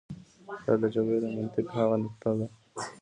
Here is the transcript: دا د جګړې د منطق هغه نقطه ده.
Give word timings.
دا 0.65 0.73
د 0.81 0.83
جګړې 0.93 1.17
د 1.23 1.25
منطق 1.35 1.67
هغه 1.77 1.95
نقطه 2.03 2.29
ده. 2.37 2.47